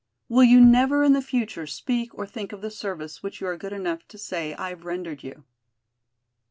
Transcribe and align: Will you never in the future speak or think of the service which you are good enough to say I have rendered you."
Will 0.29 0.43
you 0.43 0.59
never 0.65 1.03
in 1.03 1.13
the 1.13 1.21
future 1.21 1.67
speak 1.67 2.15
or 2.17 2.25
think 2.25 2.51
of 2.51 2.61
the 2.61 2.71
service 2.71 3.21
which 3.21 3.39
you 3.39 3.45
are 3.45 3.55
good 3.55 3.71
enough 3.71 4.07
to 4.07 4.17
say 4.17 4.55
I 4.55 4.69
have 4.69 4.83
rendered 4.83 5.21
you." 5.21 5.43